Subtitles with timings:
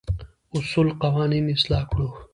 [0.57, 2.07] اصول قوانين اصلاح کړو.